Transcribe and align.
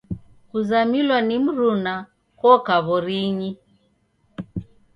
Kuzamilwa 0.49 1.17
ni 1.27 1.35
mruna 1.45 1.93
koka 2.39 2.75
w'orinyi. 2.85 3.49